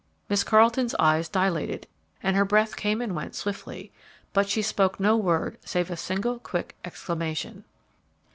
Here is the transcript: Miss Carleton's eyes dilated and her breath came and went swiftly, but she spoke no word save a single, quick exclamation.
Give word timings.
Miss 0.29 0.43
Carleton's 0.43 0.95
eyes 0.97 1.29
dilated 1.29 1.85
and 2.23 2.35
her 2.35 2.43
breath 2.43 2.75
came 2.75 3.01
and 3.01 3.13
went 3.15 3.35
swiftly, 3.35 3.91
but 4.33 4.49
she 4.49 4.63
spoke 4.63 4.99
no 4.99 5.15
word 5.15 5.59
save 5.63 5.91
a 5.91 5.95
single, 5.95 6.39
quick 6.39 6.75
exclamation. 6.83 7.65